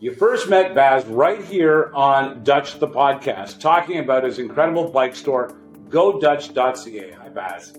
[0.00, 5.16] You first met Baz right here on Dutch the podcast, talking about his incredible bike
[5.16, 5.56] store,
[5.88, 7.10] GoDutch.ca.
[7.10, 7.76] Hi, Baz.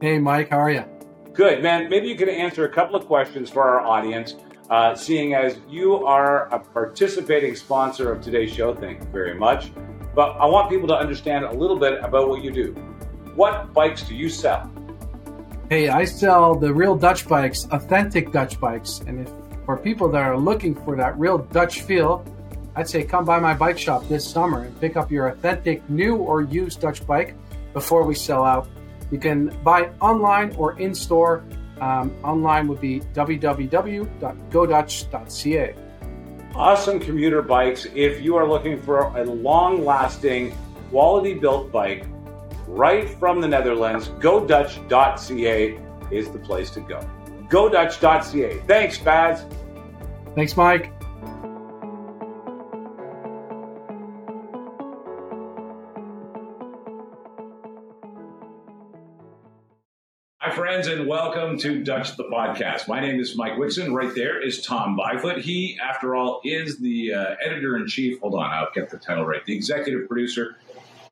[0.00, 0.84] Hey, Mike, how are you?
[1.32, 1.90] Good, man.
[1.90, 4.36] Maybe you can answer a couple of questions for our audience,
[4.70, 8.72] uh, seeing as you are a participating sponsor of today's show.
[8.72, 9.72] Thank you very much.
[10.14, 12.74] But I want people to understand a little bit about what you do.
[13.34, 14.70] What bikes do you sell?
[15.68, 19.00] Hey, I sell the real Dutch bikes, authentic Dutch bikes.
[19.08, 19.32] And if
[19.64, 22.24] for people that are looking for that real Dutch feel,
[22.76, 26.16] I'd say come by my bike shop this summer and pick up your authentic new
[26.16, 27.34] or used Dutch bike
[27.72, 28.68] before we sell out.
[29.10, 31.44] You can buy online or in store.
[31.80, 35.74] Um, online would be www.godutch.ca.
[36.54, 37.86] Awesome commuter bikes.
[37.94, 40.54] If you are looking for a long lasting,
[40.90, 42.06] quality built bike
[42.66, 45.78] right from the Netherlands, godutch.ca
[46.10, 47.00] is the place to go.
[47.50, 48.60] godutch.ca.
[48.66, 49.44] Thanks, Baz.
[50.36, 50.92] Thanks, Mike.
[60.38, 62.86] Hi, friends, and welcome to Dutch the Podcast.
[62.86, 63.92] My name is Mike Whitson.
[63.92, 65.40] Right there is Tom Bijvoet.
[65.40, 68.20] He, after all, is the uh, editor in chief.
[68.20, 69.44] Hold on, I'll get the title right.
[69.44, 70.56] The executive producer.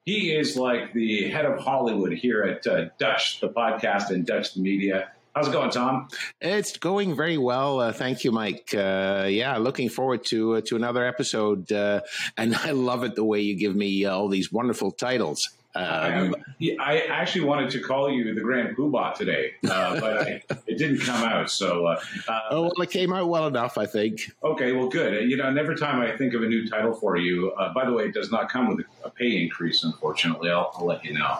[0.05, 4.55] He is like the head of Hollywood here at uh, Dutch the Podcast and Dutch
[4.55, 5.11] the Media.
[5.35, 6.09] How's it going, Tom?
[6.41, 7.81] It's going very well.
[7.81, 8.75] Uh, thank you, Mike.
[8.75, 11.71] Uh, yeah, looking forward to uh, to another episode.
[11.71, 12.01] Uh,
[12.37, 15.51] and I love it the way you give me uh, all these wonderful titles.
[15.75, 16.35] Um,
[16.81, 21.01] I actually wanted to call you the Grand Poobah today, uh, but I, it didn't
[21.01, 21.51] come out.
[21.51, 22.01] So, uh,
[22.51, 24.33] oh well, it came out well enough, I think.
[24.43, 25.31] Okay, well, good.
[25.31, 27.85] You know, and every time I think of a new title for you, uh, by
[27.85, 29.85] the way, it does not come with a pay increase.
[29.85, 31.39] Unfortunately, I'll, I'll let you know.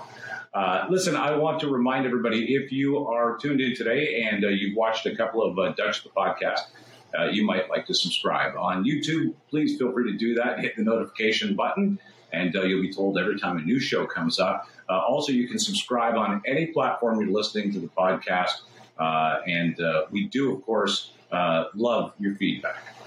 [0.55, 4.49] Uh, listen, I want to remind everybody if you are tuned in today and uh,
[4.49, 6.61] you've watched a couple of uh, Dutch the podcast,
[7.19, 8.57] uh, you might like to subscribe.
[8.57, 10.61] On YouTube, please feel free to do that.
[10.61, 11.99] Hit the notification button,
[12.33, 14.69] and uh, you'll be told every time a new show comes up.
[14.89, 18.61] Also, you can subscribe on any platform you're listening to the podcast.
[18.99, 19.77] and
[20.11, 21.13] we do, of course,
[21.75, 22.98] love your feedback.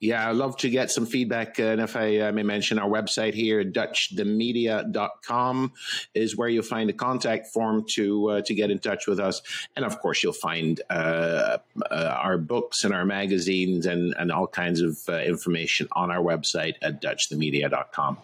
[0.00, 1.58] Yeah, I'd love to get some feedback.
[1.58, 5.72] Uh, and if I uh, may mention our website here, dutchthemedia.com
[6.14, 9.42] is where you'll find a contact form to uh, to get in touch with us.
[9.76, 11.58] And of course, you'll find uh,
[11.90, 16.22] uh, our books and our magazines and, and all kinds of uh, information on our
[16.22, 18.18] website at dutchthemedia.com.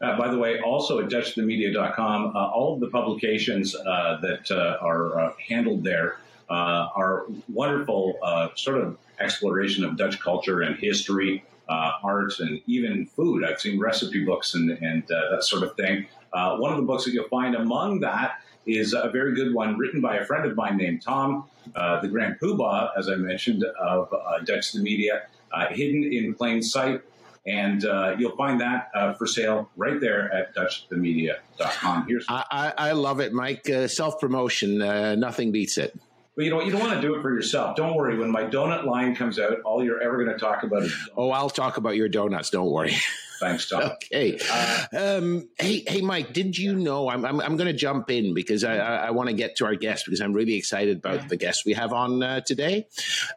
[0.00, 5.34] Uh, by the way, also at dutchthemedia.com, uh, all of the publications uh, that are
[5.48, 6.18] handled there
[6.48, 8.18] are wonderful
[8.56, 13.44] sort of exploration of Dutch culture and history, uh, art, and even food.
[13.44, 16.06] I've seen recipe books and, and uh, that sort of thing.
[16.32, 19.78] Uh, one of the books that you'll find among that is a very good one
[19.78, 21.44] written by a friend of mine named Tom,
[21.76, 25.22] uh, the Grand Poobah, as I mentioned, of uh, Dutch the Media,
[25.52, 27.02] uh, hidden in plain sight.
[27.46, 27.82] And
[28.18, 32.06] you'll find that for sale right there at DutchTheMedia.com.
[32.08, 33.66] Here's I, I love it, Mike.
[33.86, 35.94] Self promotion, nothing beats it.
[36.36, 37.76] But you know, you don't want to do it for yourself.
[37.76, 38.18] Don't worry.
[38.18, 40.90] When my donut line comes out, all you're ever going to talk about is.
[40.90, 41.10] Donuts.
[41.16, 42.50] Oh, I'll talk about your donuts.
[42.50, 42.96] Don't worry.
[43.40, 43.82] Thanks, Tom.
[44.04, 44.38] okay.
[44.50, 46.32] Uh, um, hey, hey, Mike.
[46.32, 47.08] Did you know?
[47.08, 49.66] I'm I'm, I'm going to jump in because I I, I want to get to
[49.66, 52.86] our guest because I'm really excited about the guest we have on uh, today.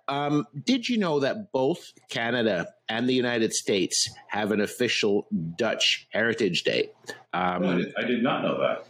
[0.08, 6.08] Um, did you know that both Canada and the United States have an official Dutch
[6.12, 6.92] Heritage Day?
[7.34, 8.88] Um, I, did, I, did, not know that.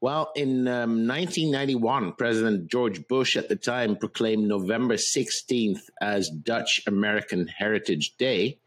[0.00, 6.80] Well, in um, 1991, President George Bush at the time proclaimed November 16th as Dutch
[6.86, 8.58] American Heritage Day,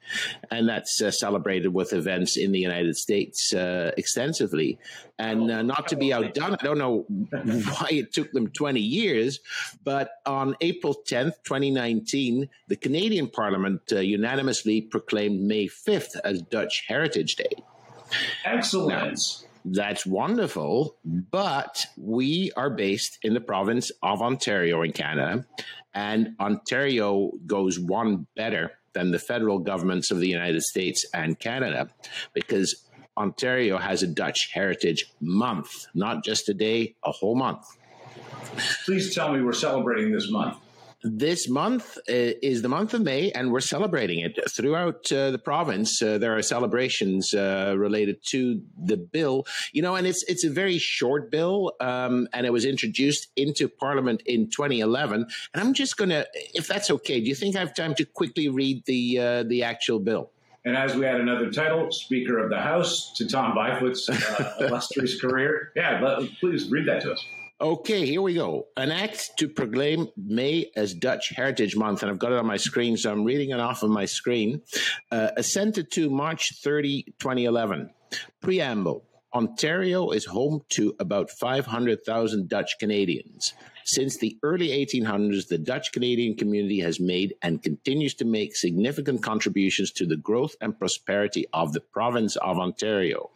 [0.51, 4.77] and that's uh, celebrated with events in the United States uh, extensively.
[5.17, 9.39] And uh, not to be outdone, I don't know why it took them 20 years,
[9.83, 13.99] but on April 10th, 2019, the Canadian Parliament uh,
[14.81, 17.63] proclaimed May 5th as Dutch Heritage Day.
[18.45, 18.89] Excellent.
[18.89, 19.13] Now,
[19.65, 25.45] that's wonderful, but we are based in the province of Ontario in Canada,
[25.93, 31.89] and Ontario goes one better than the federal governments of the United States and Canada
[32.33, 32.87] because
[33.17, 37.65] Ontario has a Dutch Heritage Month, not just a day, a whole month.
[38.85, 40.57] Please tell me we're celebrating this month
[41.03, 42.01] this month uh,
[42.41, 46.01] is the month of May, and we're celebrating it throughout uh, the province.
[46.01, 50.49] Uh, there are celebrations uh, related to the bill, you know, and it's it's a
[50.49, 55.27] very short bill, um, and it was introduced into Parliament in 2011.
[55.53, 58.05] And I'm just going to, if that's okay, do you think I have time to
[58.05, 60.31] quickly read the the actual bill?
[60.65, 64.09] And as we add another title, Speaker of the House, to Tom Bijvoet's
[64.61, 67.25] illustrious career, yeah, please read that to us.
[67.63, 68.67] Okay, here we go.
[68.75, 72.57] An act to proclaim May as Dutch Heritage Month, and I've got it on my
[72.57, 74.63] screen, so I'm reading it off of my screen.
[75.09, 77.89] Uh, assented to March 30, 2011.
[78.41, 83.53] Preamble Ontario is home to about 500,000 Dutch Canadians.
[83.85, 89.23] Since the early 1800s, the Dutch Canadian community has made and continues to make significant
[89.23, 93.29] contributions to the growth and prosperity of the province of Ontario.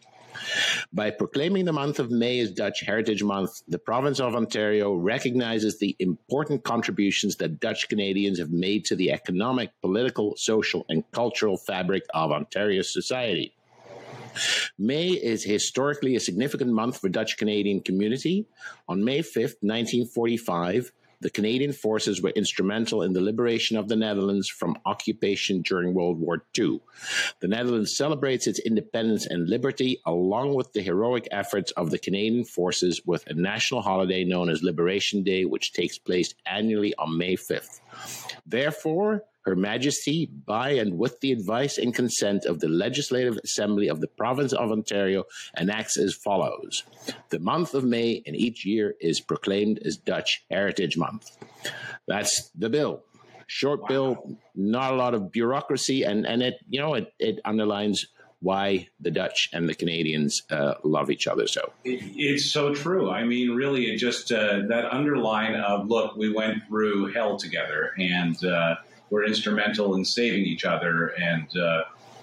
[0.92, 5.78] By proclaiming the month of May as Dutch Heritage Month, the province of Ontario recognizes
[5.78, 11.56] the important contributions that Dutch Canadians have made to the economic, political, social, and cultural
[11.56, 13.54] fabric of Ontario society.
[14.78, 18.46] May is historically a significant month for Dutch Canadian community.
[18.88, 24.48] On May 5th, 1945, the Canadian forces were instrumental in the liberation of the Netherlands
[24.48, 26.80] from occupation during World War II.
[27.40, 32.44] The Netherlands celebrates its independence and liberty along with the heroic efforts of the Canadian
[32.44, 37.36] forces with a national holiday known as Liberation Day, which takes place annually on May
[37.36, 37.80] 5th.
[38.46, 44.00] Therefore, her Majesty, by and with the advice and consent of the Legislative Assembly of
[44.00, 45.24] the Province of Ontario,
[45.58, 46.82] enacts as follows
[47.30, 51.36] The month of May in each year is proclaimed as Dutch Heritage Month.
[52.06, 53.02] That's the bill.
[53.46, 53.88] Short wow.
[53.88, 58.06] bill, not a lot of bureaucracy, and, and it you know it, it underlines
[58.40, 61.72] why the Dutch and the Canadians uh, love each other so.
[61.84, 63.10] It's so true.
[63.10, 67.94] I mean, really, it just uh, that underline of look, we went through hell together,
[67.98, 68.76] and uh,
[69.10, 71.82] were instrumental in saving each other and uh,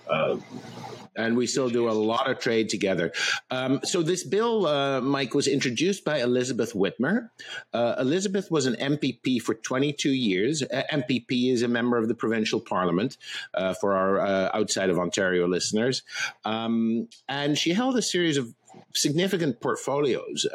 [0.09, 0.37] uh,
[1.15, 3.13] and we still do a lot of trade together.
[3.49, 7.29] Um, so this bill, uh, Mike, was introduced by Elizabeth Witmer.
[7.73, 10.61] Uh, Elizabeth was an MPP for 22 years.
[10.61, 13.17] MPP is a member of the provincial parliament
[13.53, 16.03] uh, for our uh, outside of Ontario listeners,
[16.43, 18.53] um, and she held a series of
[18.93, 20.45] significant portfolios.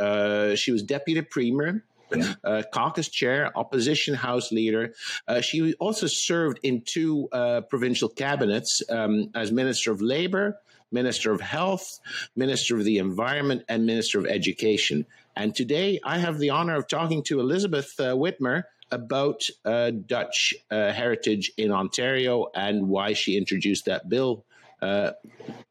[0.58, 1.84] She was deputy premier
[2.14, 2.34] yeah.
[2.44, 4.94] uh, caucus chair, opposition House leader.
[5.26, 10.58] Uh, she also served in two uh, provincial cabinets um, as Minister of Labor,
[10.92, 12.00] Minister of Health,
[12.36, 15.06] Minister of the Environment, and Minister of Education.
[15.36, 20.54] And today I have the honor of talking to Elizabeth uh, Witmer about uh, Dutch
[20.70, 24.44] uh, heritage in Ontario and why she introduced that bill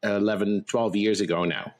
[0.03, 1.73] 11, 12 years ago now.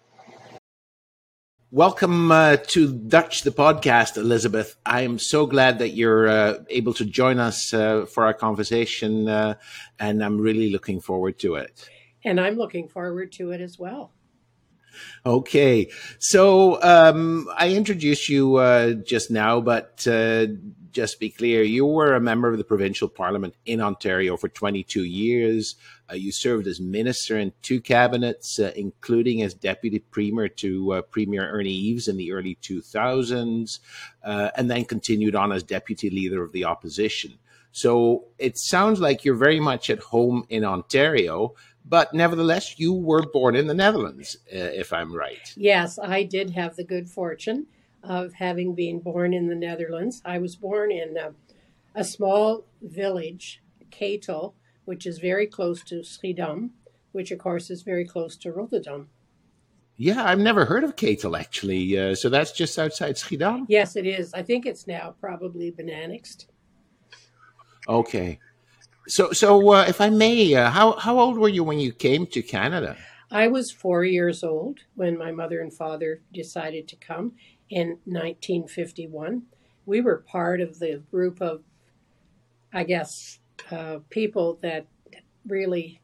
[1.72, 4.76] Welcome uh, to Dutch the podcast, Elizabeth.
[4.84, 9.30] I am so glad that you're uh, able to join us uh, for our conversation,
[9.30, 9.54] uh,
[10.00, 11.88] and I'm really looking forward to it.
[12.26, 14.14] And I'm looking forward to it as well.
[15.24, 20.48] Okay, so um, I introduced you uh, just now, but uh,
[20.92, 25.04] just be clear, you were a member of the provincial parliament in Ontario for 22
[25.04, 25.76] years.
[26.10, 31.02] Uh, you served as minister in two cabinets, uh, including as deputy premier to uh,
[31.02, 33.80] Premier Ernie Eves in the early 2000s,
[34.24, 37.38] uh, and then continued on as deputy leader of the opposition.
[37.72, 41.54] So it sounds like you're very much at home in Ontario,
[41.86, 45.54] but nevertheless, you were born in the Netherlands, uh, if I'm right.
[45.56, 47.68] Yes, I did have the good fortune
[48.04, 50.22] of having been born in the Netherlands.
[50.26, 51.34] I was born in a,
[51.96, 53.62] a small village,
[53.92, 54.54] Kethel,
[54.86, 56.72] which is very close to Schiedam,
[57.12, 59.10] which of course is very close to Rotterdam.
[59.98, 62.00] Yeah, I've never heard of Kethel actually.
[62.00, 63.66] Uh, so that's just outside Schiedam?
[63.68, 64.34] Yes, it is.
[64.34, 66.48] I think it's now probably been annexed.
[67.88, 68.40] Okay.
[69.08, 72.28] So, so uh, if I may, uh, how, how old were you when you came
[72.28, 72.96] to Canada?
[73.32, 77.34] I was four years old when my mother and father decided to come,
[77.70, 79.44] in 1951.
[79.86, 81.64] We were part of the group of,
[82.74, 83.40] I guess,
[83.72, 84.86] uh, people that
[85.48, 86.02] really,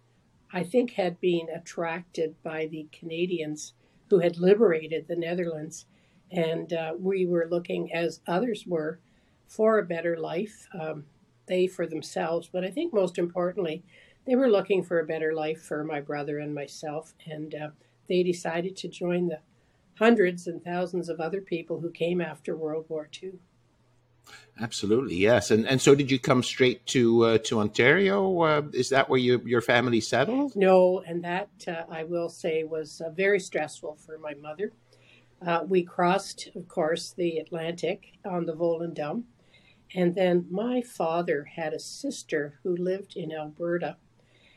[0.51, 3.74] I think, had been attracted by the Canadians
[4.10, 5.86] who had liberated the Netherlands.
[6.31, 9.00] And uh, we were looking, as others were,
[9.48, 10.67] for a better life.
[10.79, 11.05] Um,
[11.48, 13.84] they for themselves, but I think most importantly,
[14.25, 17.13] they were looking for a better life for my brother and myself.
[17.25, 17.69] And uh,
[18.10, 19.39] they decided to join the
[19.98, 23.34] hundreds and thousands of other people who came after World War II.
[24.60, 25.52] Absolutely, yes.
[25.52, 28.42] And and so, did you come straight to uh, to Ontario?
[28.42, 30.56] Uh, is that where you, your family settled?
[30.56, 34.72] No, and that uh, I will say was uh, very stressful for my mother.
[35.46, 39.24] Uh, we crossed, of course, the Atlantic on the Volendam,
[39.94, 43.98] and then my father had a sister who lived in Alberta.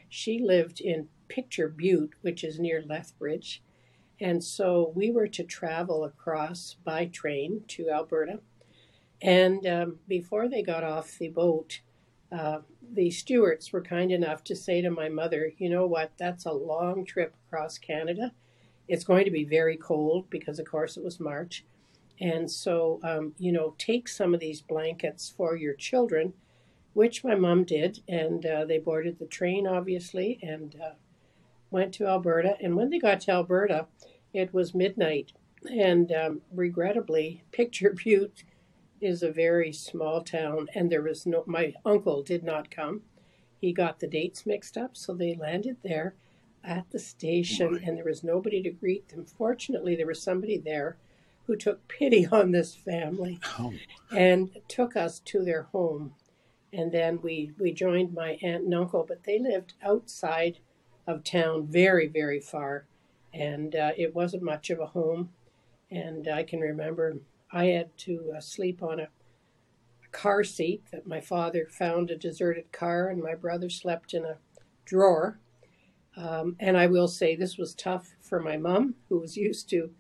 [0.09, 3.63] She lived in Picture Butte, which is near Lethbridge,
[4.21, 8.41] and so we were to travel across by train to Alberta.
[9.21, 11.81] And um, before they got off the boat,
[12.31, 12.59] uh,
[12.93, 16.13] the stewards were kind enough to say to my mother, You know what?
[16.19, 18.33] That's a long trip across Canada.
[18.87, 21.65] It's going to be very cold because, of course, it was March.
[22.21, 26.33] And so, um, you know, take some of these blankets for your children,
[26.95, 28.01] which my mom did.
[28.09, 30.95] And uh, they boarded the train, obviously, and uh,
[31.71, 32.57] went to Alberta.
[32.61, 33.87] And when they got to Alberta,
[34.33, 35.33] it was midnight.
[35.71, 38.45] And um, regrettably, Picture Butte
[39.01, 43.03] is a very small town, and there was no, my uncle did not come.
[43.61, 46.15] He got the dates mixed up, so they landed there
[46.63, 49.25] at the station, and there was nobody to greet them.
[49.25, 50.97] Fortunately, there was somebody there
[51.47, 53.73] who took pity on this family Oh,
[54.11, 56.15] and took us to their home.
[56.73, 60.59] And then we, we joined my aunt and uncle, but they lived outside
[61.07, 62.87] of town, very, very far.
[63.39, 65.31] And uh, it wasn't much of a home.
[65.91, 67.17] And I can remember
[67.51, 72.17] I had to uh, sleep on a, a car seat that my father found a
[72.17, 74.37] deserted car, and my brother slept in a
[74.85, 75.39] drawer.
[76.17, 79.91] Um, and I will say this was tough for my mom, who was used to,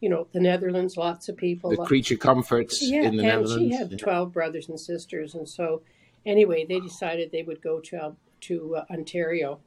[0.00, 1.70] you know, the Netherlands, lots of people.
[1.70, 3.74] the creature comforts Yeah, in the and Netherlands.
[3.74, 5.34] she had 12 brothers and sisters.
[5.34, 5.82] And so,
[6.24, 9.60] anyway, they decided they would go to, to uh, Ontario.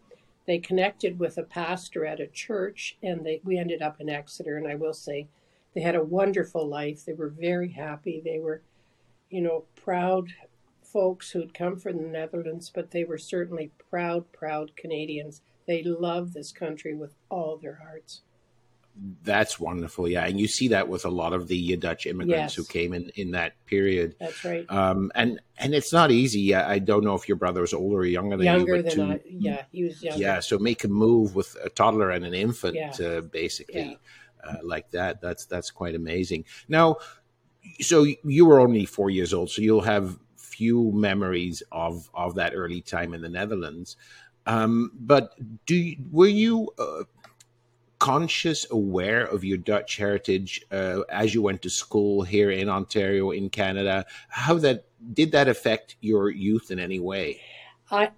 [0.49, 4.57] They connected with a pastor at a church, and they, we ended up in Exeter.
[4.57, 5.27] And I will say,
[5.75, 7.05] they had a wonderful life.
[7.05, 8.19] They were very happy.
[8.19, 8.63] They were,
[9.29, 10.29] you know, proud
[10.81, 15.43] folks who'd come from the Netherlands, but they were certainly proud, proud Canadians.
[15.67, 18.21] They love this country with all their hearts.
[19.23, 22.51] That's wonderful, yeah, and you see that with a lot of the uh, Dutch immigrants
[22.51, 22.55] Yes.
[22.55, 24.15] who came in in that period.
[24.19, 24.65] That's right.
[24.69, 26.53] Um, and and it's not easy.
[26.53, 28.91] I I don't know if your brother was older or younger than you, Younger than
[28.95, 30.19] to- I, yeah, he was younger.
[30.21, 32.91] Yeah, so make a move with a toddler and an infant, Yeah.
[33.05, 33.97] uh, basically,
[34.43, 35.21] uh, like that.
[35.21, 36.43] That's that's quite amazing.
[36.67, 36.97] Now,
[37.79, 42.51] so you were only four years old, so you'll have few memories of of that
[42.53, 43.95] early time in the Netherlands.
[44.45, 45.35] Um, but
[45.67, 47.03] do you, were you uh,
[47.99, 53.31] conscious, aware of your Dutch heritage uh, as you went to school here in Ontario,
[53.31, 54.05] in Canada?
[54.29, 57.41] How that did that affect your youth in any way?
[57.91, 58.11] I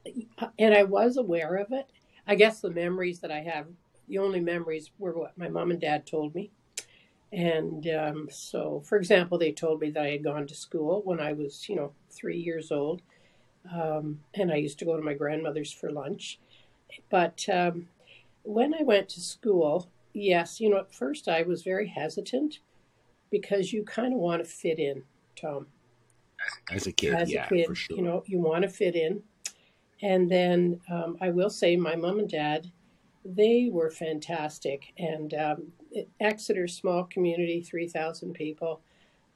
[0.57, 1.87] and I was aware of it.
[2.27, 3.67] I guess the memories that I have,
[4.07, 6.51] the only memories were what my mom and dad told me.
[7.33, 11.19] And um, so, for example, they told me that I had gone to school when
[11.21, 13.01] I was, you know, three years old,
[13.73, 16.39] um, and I used to go to my grandmother's for lunch.
[17.09, 17.87] But um,
[18.43, 22.59] when I went to school, yes, you know, at first I was very hesitant
[23.29, 25.03] because you kind of want to fit in,
[25.39, 25.67] Tom
[26.69, 27.95] As a kid, as yeah, a kid, for sure.
[27.95, 29.23] you know, you want to fit in.
[30.01, 32.71] And then um, I will say, my mom and dad,
[33.23, 34.93] they were fantastic.
[34.97, 35.71] And um,
[36.19, 38.81] Exeter, small community, three thousand people.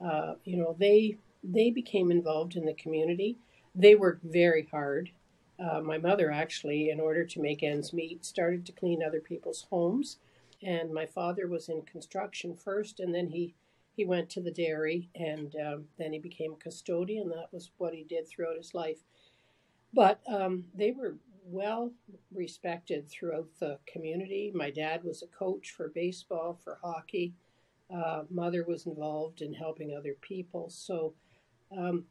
[0.04, 3.38] Uh, you know, they they became involved in the community.
[3.76, 5.12] They worked very hard.
[5.60, 9.66] Uh, my mother actually, in order to make ends meet, started to clean other people's
[9.70, 10.18] homes.
[10.62, 13.56] And my father was in construction first, and then he
[13.96, 17.30] he went to the dairy and um, then he became a custodian.
[17.30, 19.00] That was what he did throughout his life.
[19.94, 21.92] But um, they were well
[22.34, 24.52] respected throughout the community.
[24.54, 27.34] My dad was a coach for baseball, for hockey.
[27.94, 30.70] Uh, mother was involved in helping other people.
[30.70, 31.14] So
[31.76, 32.06] um,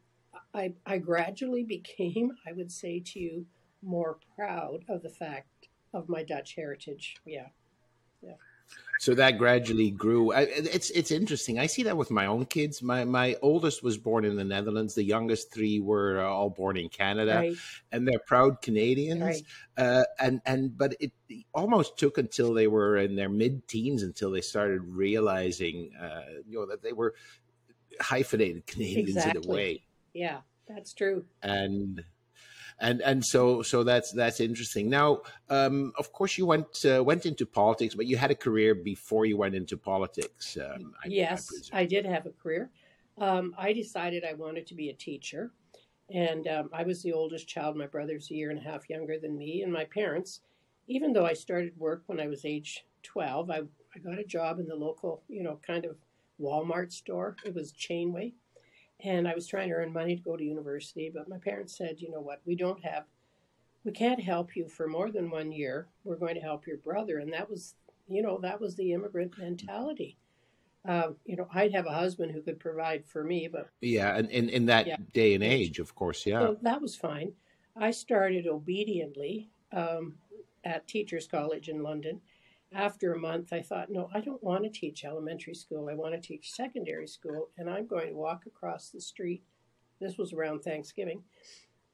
[0.53, 3.45] I, I gradually became, I would say to you,
[3.83, 7.15] more proud of the fact of my Dutch heritage.
[7.25, 7.47] Yeah.
[8.21, 8.33] Yeah.
[8.99, 12.81] so that gradually grew I, it's it's interesting i see that with my own kids
[12.81, 16.77] my my oldest was born in the netherlands the youngest three were uh, all born
[16.77, 17.55] in canada Right.
[17.91, 19.43] and they're proud canadians Right.
[19.77, 21.11] uh, and and but it
[21.53, 26.65] almost took until they were in their mid-teens until they started realizing uh, you know
[26.65, 27.13] that they were
[28.01, 29.83] hyphenated canadians in a way
[30.15, 30.39] Yeah.
[30.67, 31.25] That's true.
[31.43, 32.03] and
[32.79, 34.89] and and so so that's that's interesting.
[34.89, 38.75] Now, um, of course, you went uh, went into politics, but you had a career
[38.75, 40.57] before you went into politics.
[40.57, 41.77] Um, I, yes, presume.
[41.77, 42.69] I, did have a career.
[43.17, 45.51] Um, I decided I wanted to be a teacher,
[46.09, 47.77] and um, I was the oldest child.
[47.77, 50.41] My brother's a year and a half younger than me, and my parents,
[50.87, 53.61] even though I started work when I was age twelve, I
[53.95, 55.95] I got a job in the local, you know, kind of
[56.41, 57.37] Walmart store.
[57.45, 58.33] It was Chainway,
[59.05, 61.11] and I was trying to earn money to go to university.
[61.13, 63.05] But my parents said, you know what, we don't have,
[63.83, 65.87] we can't help you for more than one year.
[66.03, 67.75] We're going to help your brother, and that was,
[68.07, 70.17] you know, that was the immigrant mentality
[70.87, 74.29] um, you know, I'd have a husband who could provide for me, but yeah, and
[74.29, 74.97] in in that Yeah.
[75.13, 76.39] day and age, of course, yeah.
[76.39, 77.33] so that was fine.
[77.75, 80.17] I started obediently um,
[80.63, 82.21] at Teachers College in London.
[82.75, 85.89] After a month, I thought, no, I don't want to teach elementary school.
[85.89, 89.43] I want to teach secondary school, and I'm going to walk across the street.
[90.01, 91.23] This was around Thanksgiving.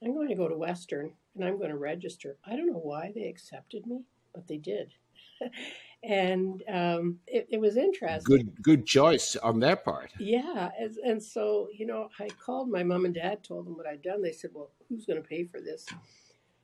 [0.03, 2.37] I'm going to go to Western and I'm going to register.
[2.45, 4.01] I don't know why they accepted me,
[4.33, 4.93] but they did.
[6.03, 8.23] and um, it, it, was interesting.
[8.23, 10.11] Good, good choice on their part.
[10.19, 13.87] Yeah, and, and so you know, I called my mom and dad, told them what
[13.87, 14.21] I'd done.
[14.21, 15.85] They said, "Well, who's going to pay for this?"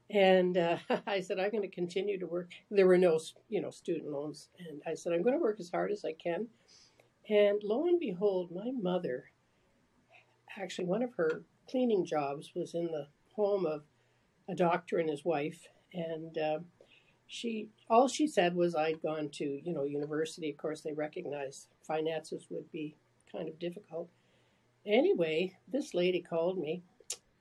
[0.09, 3.71] And uh, I said, "I'm going to continue to work." There were no, you know,
[3.71, 6.47] student loans, and I said, "I'm going to work as hard as I can."
[7.29, 9.31] And lo and behold, my mother,
[10.57, 13.83] actually, one of her cleaning jobs was in the home of
[14.49, 16.59] a doctor and his wife, and uh,
[17.27, 20.49] she all she said was I'd gone to you know university.
[20.49, 22.95] Of course, they recognized finances would be
[23.31, 24.09] kind of difficult.
[24.85, 26.81] Anyway, this lady called me,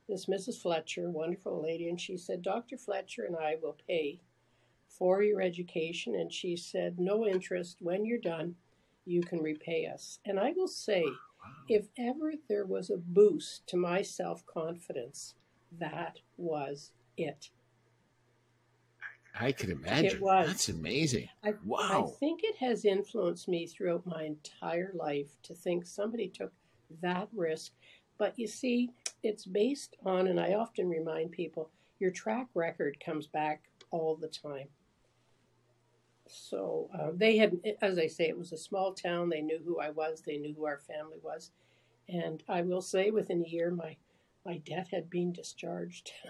[0.09, 0.61] this Mrs.
[0.61, 2.77] Fletcher, wonderful lady, and she said, Dr.
[2.77, 4.21] Fletcher and I will pay
[4.89, 6.15] for your education.
[6.15, 7.79] And she said, no interest.
[7.81, 8.55] When you're done,
[9.05, 10.19] you can repay us.
[10.25, 11.05] And I will say,
[11.69, 15.35] if ever there was a boost to my self confidence,
[15.79, 17.51] that was it.
[19.39, 20.07] I can imagine.
[20.07, 20.47] It was.
[20.47, 21.29] That's amazing.
[21.45, 22.07] I, wow.
[22.09, 26.53] I think it has influenced me throughout my entire life to think somebody took
[27.03, 27.73] that risk.
[28.19, 28.91] But you see,
[29.23, 34.29] it's based on, and I often remind people, your track record comes back all the
[34.29, 34.69] time.
[36.29, 39.29] So uh, they had, as I say, it was a small town.
[39.29, 40.21] They knew who I was.
[40.21, 41.53] They knew who our family was,
[42.09, 43.97] and I will say, within a year, my
[44.45, 46.13] my debt had been discharged.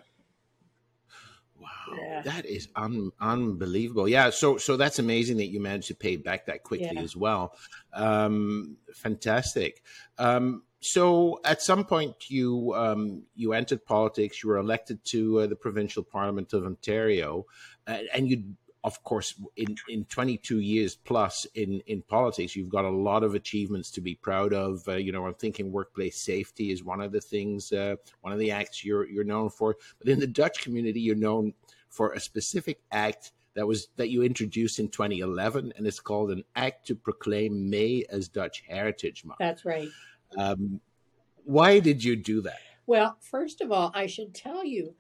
[1.59, 2.21] Wow, yeah.
[2.21, 4.07] that is un- unbelievable.
[4.07, 7.01] Yeah, so so that's amazing that you managed to pay back that quickly yeah.
[7.01, 7.55] as well.
[7.95, 9.83] Um, fantastic.
[10.19, 14.43] Um, so at some point you um, you entered politics.
[14.43, 17.47] You were elected to uh, the provincial parliament of Ontario,
[17.87, 22.85] uh, and you of course, in, in 22 years plus in, in politics, you've got
[22.85, 24.87] a lot of achievements to be proud of.
[24.87, 28.39] Uh, you know, I'm thinking workplace safety is one of the things, uh, one of
[28.39, 29.77] the acts you're you're known for.
[29.99, 31.53] But in the Dutch community, you're known
[31.89, 36.45] for a specific act that was that you introduced in 2011, and it's called an
[36.55, 39.39] act to proclaim May as Dutch Heritage Month.
[39.41, 39.89] That's right.
[40.37, 40.81] Um,
[41.45, 42.59] why did you do that?
[42.87, 44.95] Well, first of all, I should tell you,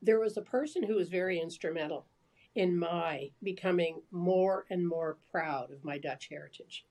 [0.00, 2.06] there was a person who was very instrumental
[2.54, 6.84] in my becoming more and more proud of my Dutch heritage.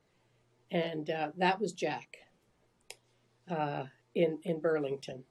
[0.71, 2.17] And uh, that was Jack
[3.49, 3.83] uh,
[4.15, 5.23] in, in Burlington.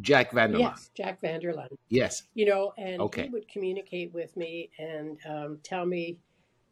[0.00, 0.60] Jack Vanderlaan.
[0.60, 1.68] Yes, Jack Vanderlaan.
[1.88, 2.24] Yes.
[2.34, 3.24] You know, and okay.
[3.24, 6.18] he would communicate with me and um, tell me,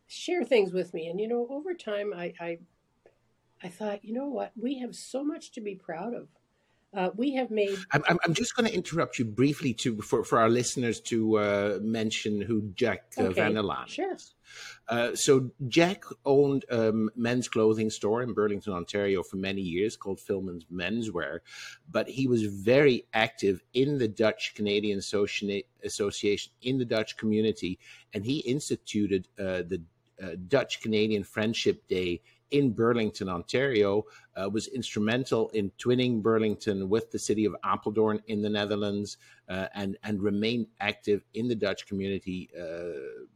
[0.07, 1.09] share things with me.
[1.09, 2.59] And, you know, over time, I, I,
[3.65, 4.53] I thought, you know what?
[4.61, 6.29] We have so much to be proud of
[6.97, 7.77] uh, we have made.
[7.93, 11.79] I'm, I'm just going to interrupt you briefly to for, for our listeners to uh,
[11.83, 13.35] mention who Jack uh, okay.
[13.35, 14.15] Van Laan Sure.
[14.15, 14.35] Is.
[14.89, 19.97] Uh, so Jack owned a um, men's clothing store in Burlington, Ontario, for many years
[19.97, 21.41] called Filman's Menswear,
[21.91, 27.79] but he was very active in the Dutch Canadian Association in the Dutch community,
[28.13, 29.83] and he instituted uh, the
[30.23, 32.21] uh, Dutch Canadian Friendship Day
[32.55, 34.05] in Burlington, Ontario,
[34.37, 39.17] uh, was instrumental in twinning Burlington with the city of Apeldoorn in the Netherlands,
[39.49, 42.49] uh, and and remained active in the Dutch community.
[42.59, 43.27] Uh,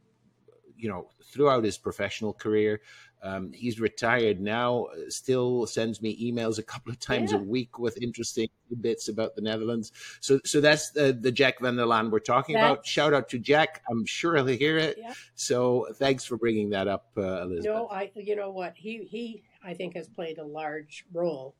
[0.77, 2.79] you know, throughout his professional career,
[3.21, 4.87] um, he's retired now.
[5.09, 7.37] Still sends me emails a couple of times yeah.
[7.37, 8.49] a week with interesting
[8.81, 9.91] bits about the Netherlands.
[10.21, 12.85] So, so that's the, the Jack Van der Laan we're talking that's, about.
[12.85, 13.83] Shout out to Jack.
[13.89, 14.97] I'm sure he'll hear it.
[14.99, 15.13] Yeah.
[15.35, 17.65] So, thanks for bringing that up, uh, Elizabeth.
[17.65, 18.11] No, I.
[18.15, 18.73] You know what?
[18.75, 19.43] He he.
[19.63, 21.53] I think has played a large role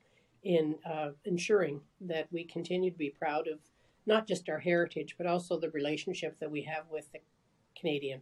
[0.44, 3.60] in uh, ensuring that we continue to be proud of
[4.06, 7.20] not just our heritage, but also the relationship that we have with the
[7.78, 8.22] Canadian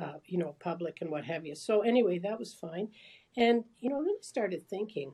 [0.00, 1.54] uh, you know, public and what have you.
[1.54, 2.88] So anyway, that was fine.
[3.36, 5.12] And, you know, then I started thinking,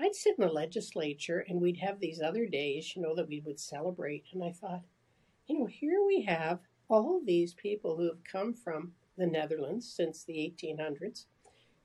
[0.00, 3.40] I'd sit in the legislature and we'd have these other days, you know, that we
[3.40, 4.24] would celebrate.
[4.32, 4.82] And I thought,
[5.46, 10.24] you know, here we have all these people who have come from the Netherlands since
[10.24, 11.26] the 1800s.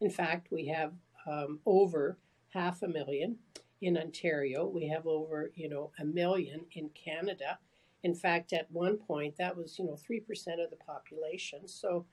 [0.01, 0.93] In fact, we have
[1.27, 2.17] um, over
[2.53, 3.37] half a million
[3.81, 4.65] in Ontario.
[4.65, 7.59] We have over, you know, a million in Canada.
[8.03, 10.21] In fact, at one point, that was, you know, 3%
[10.63, 11.67] of the population.
[11.67, 12.05] So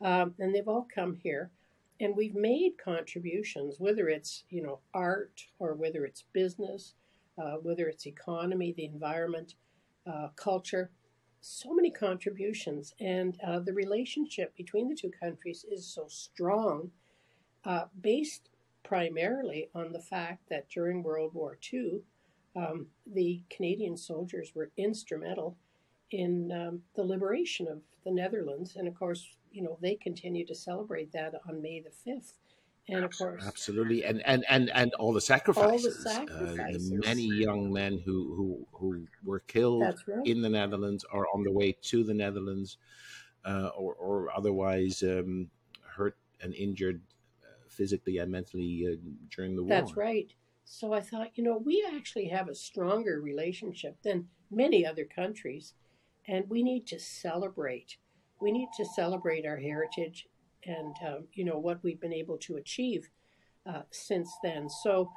[0.00, 1.50] um, and they've all come here.
[1.98, 6.94] And we've made contributions, whether it's you know art or whether it's business,
[7.38, 9.54] uh, whether it's economy, the environment,
[10.06, 10.90] uh, culture,
[11.40, 16.90] so many contributions, and uh, the relationship between the two countries is so strong,
[17.64, 18.50] uh, based
[18.82, 22.00] primarily on the fact that during World War II,
[22.54, 25.56] um, the Canadian soldiers were instrumental
[26.10, 30.54] in um, the liberation of the Netherlands, and of course, you know, they continue to
[30.54, 32.32] celebrate that on May the 5th.
[32.88, 36.92] And of course, absolutely, and and and and all the sacrifices, all the, sacrifices.
[36.92, 40.24] Uh, the many young men who who who were killed right.
[40.24, 42.78] in the Netherlands or on the way to the Netherlands,
[43.44, 45.50] uh, or or otherwise um,
[45.82, 47.00] hurt and injured
[47.42, 48.96] uh, physically and mentally uh,
[49.34, 49.68] during the war.
[49.68, 50.32] That's right.
[50.64, 55.74] So I thought, you know, we actually have a stronger relationship than many other countries,
[56.26, 57.96] and we need to celebrate.
[58.40, 60.28] We need to celebrate our heritage
[60.64, 63.08] and, um, you know, what we've been able to achieve
[63.66, 64.68] uh, since then.
[64.68, 65.10] So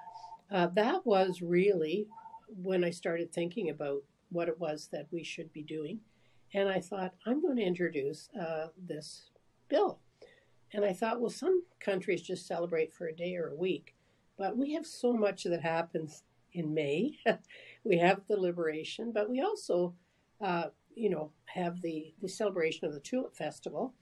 [0.51, 2.08] uh, that was really
[2.47, 5.99] when I started thinking about what it was that we should be doing.
[6.53, 9.29] And I thought, I'm going to introduce uh, this
[9.67, 9.99] bill.
[10.73, 13.95] And I thought, well, some countries just celebrate for a day or a week,
[14.38, 17.17] but we have so much that happens in May.
[17.84, 19.95] we have the liberation, but we also,
[20.41, 20.65] uh,
[20.99, 23.93] you know, have the, the celebration of the Tulip Festival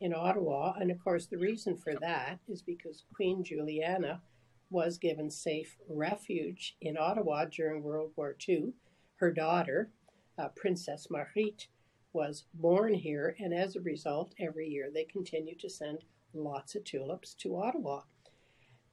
[0.00, 0.74] in Ottawa.
[0.80, 4.22] And of course, the reason for that is because Queen Juliana
[4.70, 8.72] was given safe refuge in Ottawa during World War II.
[9.16, 9.90] Her daughter,
[10.38, 11.66] uh, Princess Margriet,
[12.12, 16.84] was born here, and as a result, every year they continue to send lots of
[16.84, 18.02] tulips to Ottawa.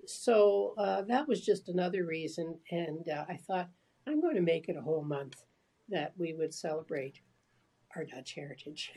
[0.07, 3.69] So uh, that was just another reason, and uh, I thought
[4.07, 5.43] I'm going to make it a whole month
[5.89, 7.19] that we would celebrate
[7.95, 8.91] our Dutch heritage.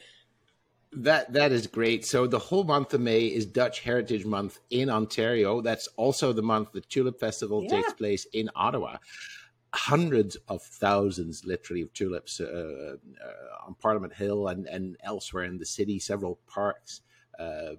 [0.92, 2.04] That that is great.
[2.04, 5.60] So the whole month of May is Dutch Heritage Month in Ontario.
[5.60, 7.70] That's also the month the Tulip Festival yeah.
[7.70, 8.98] takes place in Ottawa.
[9.74, 15.58] Hundreds of thousands, literally, of tulips uh, uh, on Parliament Hill and, and elsewhere in
[15.58, 15.98] the city.
[15.98, 17.00] Several parks.
[17.40, 17.72] Uh,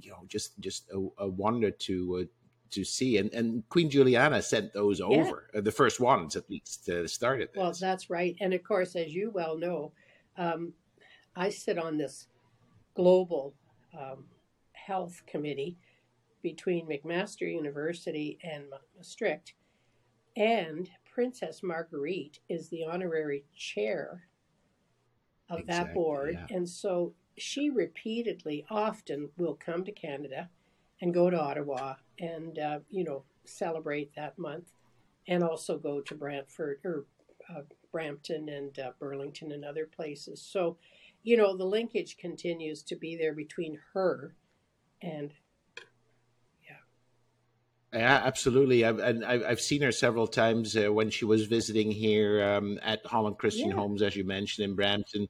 [0.00, 2.24] you know, just just a, a wonder to uh,
[2.70, 3.18] to see.
[3.18, 5.06] And, and Queen Juliana sent those yeah.
[5.06, 7.50] over, uh, the first ones at least, to start it.
[7.54, 8.34] Well, that's right.
[8.40, 9.92] And of course, as you well know,
[10.36, 10.72] um,
[11.34, 12.28] I sit on this
[12.94, 13.54] global
[13.98, 14.24] um,
[14.72, 15.76] health committee
[16.42, 18.64] between McMaster University and
[18.96, 19.54] Maastricht.
[20.36, 24.24] And Princess Margriet is the honorary chair
[25.48, 26.34] of exactly, that board.
[26.34, 26.56] Yeah.
[26.56, 30.48] And so she repeatedly, often will come to Canada
[31.00, 34.72] and go to Ottawa and, uh, you know, celebrate that month
[35.28, 37.04] and also go to Brantford or
[37.54, 40.42] uh, Brampton and uh, Burlington and other places.
[40.42, 40.76] So
[41.26, 44.36] you know, the linkage continues to be there between her
[45.02, 45.32] and
[46.64, 48.84] yeah, Yeah, absolutely.
[48.84, 53.04] I've, and I've seen her several times uh, when she was visiting here um, at
[53.04, 53.74] Holland Christian yeah.
[53.74, 55.26] Homes, as you mentioned, in Brampton.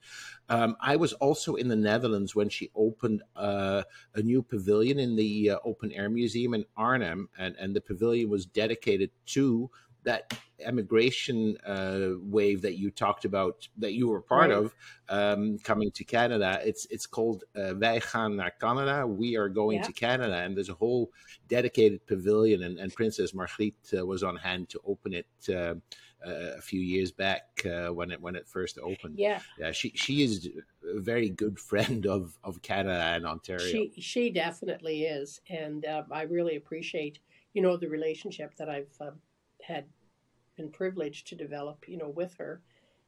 [0.51, 3.83] Um, I was also in the Netherlands when she opened uh,
[4.15, 8.29] a new pavilion in the uh, Open Air Museum in Arnhem, and, and the pavilion
[8.29, 9.71] was dedicated to
[10.07, 14.59] that immigration uh, wave that you talked about that you were part right.
[14.59, 14.75] of
[15.09, 16.61] um, coming to Canada.
[16.65, 19.07] It's it's called uh, Wij gaan naar Canada.
[19.07, 19.87] We are going yeah.
[19.87, 21.11] to Canada, and there's a whole
[21.49, 22.63] dedicated pavilion.
[22.63, 25.27] And, and Princess Margriet uh, was on hand to open it.
[25.49, 25.75] Uh,
[26.27, 29.19] uh, a few years back uh, when it when it first opened.
[29.19, 29.71] Yeah, yeah.
[29.71, 30.49] She she is
[30.83, 33.67] a very good friend of of Canada and Ontario.
[33.71, 37.21] She she definitely is, and uh, I really appreciate
[37.53, 39.21] you know the relationship that I've um,
[39.63, 39.85] had
[40.57, 42.61] been privileged to develop, you know, with her.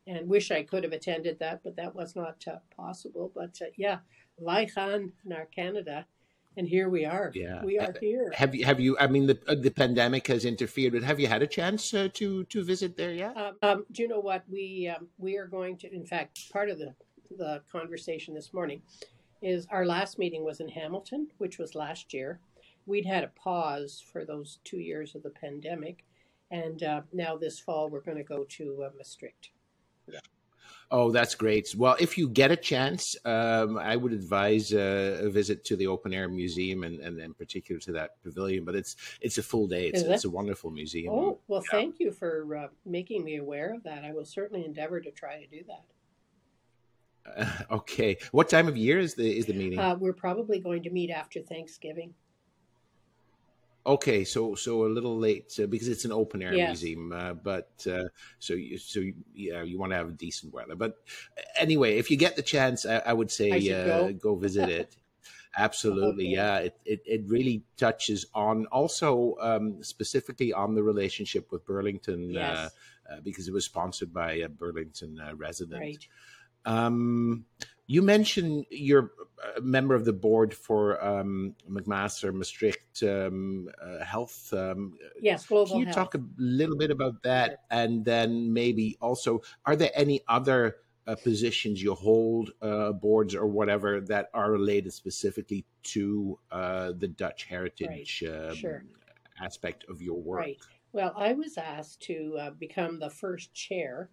[0.07, 3.31] And wish I could have attended that, but that was not uh, possible.
[3.35, 3.99] But uh, yeah,
[4.41, 6.07] Laichan naar Canada,
[6.57, 7.31] and here we are.
[7.35, 8.33] Yeah, we are here.
[8.35, 8.65] Have you?
[8.65, 8.97] Have you?
[8.99, 12.09] I mean, the uh, the pandemic has interfered, but have you had a chance uh,
[12.15, 13.37] to to visit there yet?
[13.37, 15.95] Um, um, do you know what we um, we are going to?
[15.95, 16.95] In fact, part of the
[17.37, 18.83] the conversation this morning
[19.43, 22.41] is our last meeting was in Hamilton, which was last year.
[22.87, 26.05] We'd had a pause for those two years of the pandemic,
[26.51, 29.51] and uh, now this fall, we're going to go to uh, Maastricht.
[30.07, 30.21] Yeah.
[30.91, 31.75] Oh, that's great.
[31.77, 35.87] Well, if you get a chance, um, I would advise uh, a visit to the
[35.87, 38.65] open air museum and, and in particular to that pavilion.
[38.65, 39.89] But it's it's a full day.
[39.89, 41.13] It's, it's a wonderful museum.
[41.13, 41.79] Oh, well, yeah.
[41.79, 44.05] thank you for uh, making me aware of that.
[44.05, 45.85] I will certainly endeavor to try to do that.
[47.37, 48.17] Uh, okay.
[48.33, 49.79] What time of year is the is the meeting?
[49.79, 52.15] Uh, we're probably going to meet after Thanksgiving.
[53.89, 56.69] Okay, so so a little late uh, because it's an open air yes.
[56.69, 58.05] museum, uh, but uh,
[58.39, 60.77] so you, so you, yeah, you want to have decent weather.
[60.77, 60.99] But
[61.59, 64.07] anyway, if you get the chance, I, I would say I go.
[64.09, 64.37] Uh, go.
[64.37, 64.95] visit it.
[65.57, 66.35] Absolutely, okay.
[66.35, 66.59] yeah.
[66.59, 72.41] It, it, it really touches on also um, specifically on the relationship with Burlington uh,
[72.41, 72.71] yes.
[73.11, 75.81] Uh, because it was sponsored by a Burlington resident.
[75.81, 76.09] Right.
[76.67, 77.47] Um,
[77.89, 79.11] you mentioned you're
[79.57, 84.53] a member of the board for um, McMaster Maastricht um, uh, Health.
[84.53, 85.73] Um, yes, global.
[85.73, 85.97] Can you health.
[85.97, 91.17] talk a little bit about that, and then maybe also, are there any other uh,
[91.17, 97.45] positions you hold, uh, boards or whatever, that are related specifically to uh, the Dutch
[97.45, 98.51] heritage right.
[98.51, 98.85] Um, sure.
[99.43, 100.41] aspect of your work?
[100.41, 100.59] Right.
[100.93, 104.11] Well, I was asked to uh, become the first chair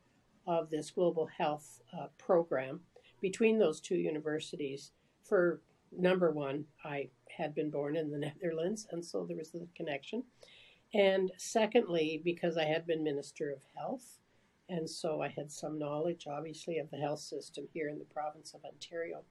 [0.48, 2.82] of this global health uh, program
[3.22, 4.92] between those two universities
[5.24, 9.68] for number one, I had been born in the Netherlands, and so there was the
[9.76, 10.24] connection.
[10.94, 14.20] And secondly, because I had been Minister of Health,
[14.70, 18.54] and so I had some knowledge, obviously, of the health system here in the province
[18.54, 19.24] of Ontario.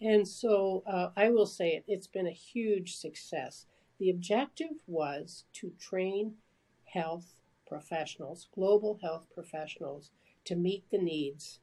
[0.00, 3.66] And so uh, I will say it, it's been a huge success.
[3.98, 6.34] The objective was to train
[6.84, 10.10] health professionals, global health professionals,
[10.44, 11.60] to meet the needs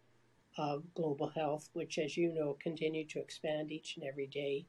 [0.57, 4.65] of global health, which, as you know, continue to expand each and every day.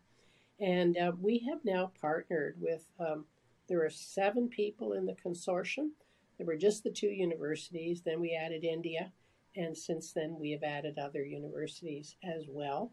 [0.60, 3.24] And uh, we have now partnered with, um,
[3.68, 5.90] there are seven people in the consortium.
[6.36, 9.12] There were just the two universities, then we added India,
[9.56, 12.92] and since then we have added other universities as well.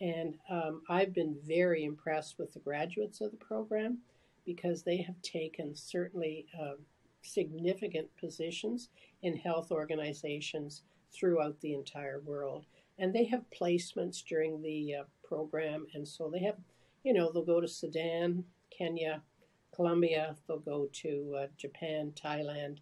[0.00, 3.98] And um, I've been very impressed with the graduates of the program
[4.46, 6.74] because they have taken certainly uh,
[7.22, 8.88] significant positions
[9.22, 12.66] in health organizations throughout the entire world.
[12.98, 15.86] And they have placements during the uh, program.
[15.94, 16.56] And so they have,
[17.02, 18.44] you know, they'll go to Sudan,
[18.76, 19.22] Kenya,
[19.74, 22.78] Colombia, they'll go to uh, Japan, Thailand.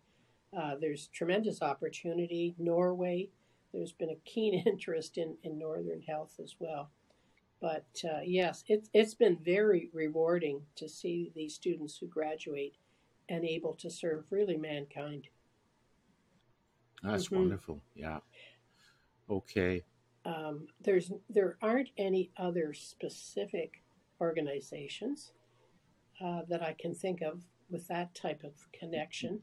[0.57, 2.55] Uh, there's tremendous opportunity.
[2.59, 3.29] Norway,
[3.73, 6.91] there's been a keen interest in, in Northern health as well.
[7.61, 12.77] But uh, yes, it's, it's been very rewarding to see these students who graduate
[13.29, 15.29] and able to serve really mankind.
[17.03, 17.37] That's mm-hmm.
[17.37, 17.83] wonderful.
[17.95, 18.19] Yeah.
[19.31, 19.83] Okay.
[20.25, 23.83] Um, there's there aren't any other specific
[24.21, 25.33] organizations
[26.23, 29.41] uh, that I can think of with that type of connection.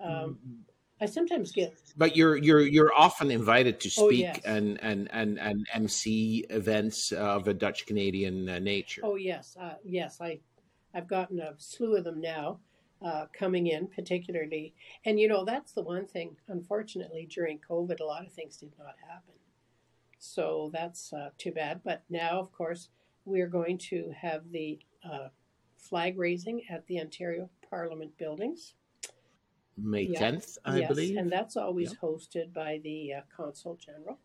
[0.00, 0.54] Um, mm-hmm.
[1.00, 4.40] I sometimes get, but you're you're you're often invited to oh, speak yes.
[4.46, 9.02] and, and and and MC events of a Dutch Canadian uh, nature.
[9.04, 10.18] Oh yes, uh, yes.
[10.22, 10.40] I
[10.94, 12.60] I've gotten a slew of them now
[13.04, 14.74] uh, coming in, particularly.
[15.04, 18.72] And you know, that's the one thing, unfortunately, during COVID, a lot of things did
[18.78, 19.34] not happen.
[20.18, 21.80] So that's uh, too bad.
[21.84, 22.88] But now, of course,
[23.24, 25.28] we're going to have the uh,
[25.76, 28.74] flag raising at the Ontario Parliament buildings.
[29.76, 30.30] May yeah.
[30.30, 31.16] 10th, I yes, believe.
[31.16, 32.08] And that's always yeah.
[32.08, 34.18] hosted by the uh, Consul General.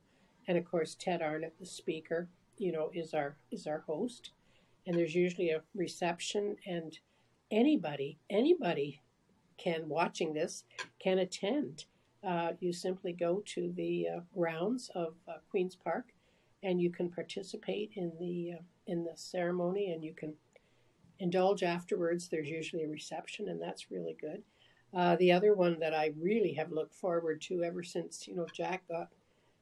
[0.48, 4.32] And of course, Ted Arnott, the speaker, you know, is our is our host.
[4.88, 6.98] And there's usually a reception and
[7.52, 9.02] anybody, anybody
[9.58, 10.64] can watching this
[11.00, 11.86] can attend.
[12.26, 16.14] Uh, you simply go to the uh, grounds of uh, Queens Park,
[16.64, 20.34] and you can participate in the uh, in the ceremony, and you can
[21.20, 22.28] indulge afterwards.
[22.28, 24.44] There's usually a reception, and that's really good.
[24.94, 28.48] Uh, the other one that I really have looked forward to ever since you know
[28.54, 29.10] Jack got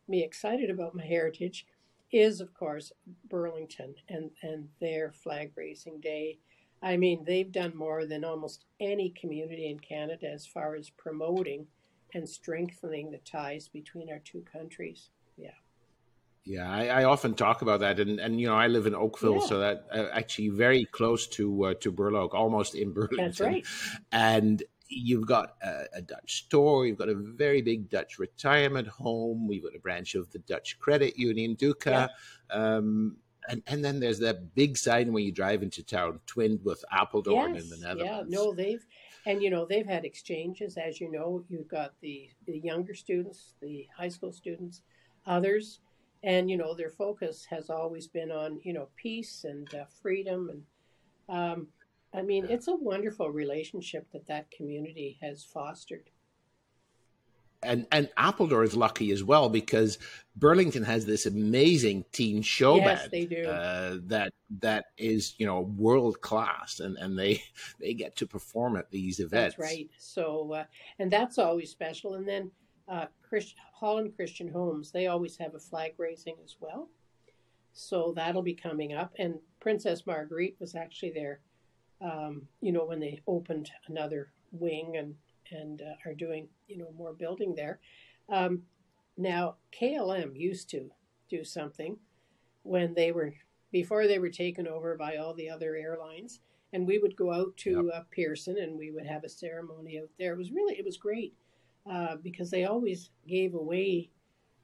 [0.08, 1.66] me excited about my heritage
[2.12, 2.92] is of course
[3.30, 6.40] Burlington and and their flag raising day
[6.82, 11.68] I mean, they've done more than almost any community in Canada as far as promoting
[12.14, 15.10] and strengthening the ties between our two countries.
[15.38, 15.52] Yeah.
[16.46, 19.42] Yeah, I, I often talk about that, and, and you know I live in Oakville,
[19.42, 19.46] yeah.
[19.46, 23.18] so that uh, actually very close to uh, to Burloak, almost in Burlington.
[23.26, 23.66] That's right.
[24.12, 29.48] And you've got a, a, Dutch store, you've got a very big Dutch retirement home,
[29.48, 32.10] we've got a branch of the Dutch Credit Union, Duca.
[32.50, 32.56] Yeah.
[32.56, 33.18] Um,
[33.50, 37.56] and and then there's that big sign when you drive into town, twinned with Apeldoorn
[37.56, 38.30] yes, in the Netherlands.
[38.30, 38.86] Yeah, no, they've
[39.26, 41.44] and you know they've had exchanges, as you know.
[41.50, 44.84] You've got the the younger students, the high school students,
[45.26, 45.80] others,
[46.24, 50.50] and you know their focus has always been on you know peace and uh, freedom
[50.50, 50.64] and.
[51.28, 51.68] Um,
[52.12, 56.10] I mean, it's a wonderful relationship that that community has fostered
[57.64, 59.98] and and Apeldoorn is lucky as well because
[60.36, 63.44] Burlington has this amazing teen show yes, band they do.
[63.46, 67.44] Uh, that that is you know world class and and they
[67.80, 69.56] they get to perform at these events.
[69.58, 69.90] That's right.
[69.98, 70.64] So uh,
[71.00, 72.16] and that's always special.
[72.16, 72.52] And then
[72.88, 76.90] uh, Christ- Holland Christian Homes they always have a flag raising as well.
[77.74, 79.14] So that'll be coming up.
[79.20, 81.40] And Princess Margriet was actually there.
[82.02, 85.16] Um, you know when they opened another wing and
[85.52, 87.80] and uh, are doing you know more building there.
[88.30, 88.64] Um,
[89.18, 90.90] now KLM used to
[91.30, 91.98] do something
[92.64, 93.34] when they were
[93.72, 96.40] before they were taken over by all the other airlines,
[96.74, 97.96] and we would go out to yep.
[97.96, 100.34] uh, Pearson and we would have a ceremony out there.
[100.34, 101.34] It was really it was great
[101.90, 104.10] uh, because they always gave away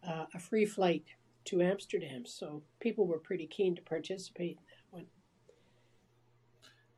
[0.08, 1.06] uh, a free flight
[1.45, 4.58] to Amsterdam, so people were pretty keen to participate